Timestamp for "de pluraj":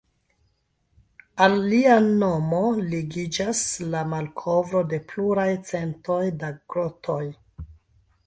4.95-5.47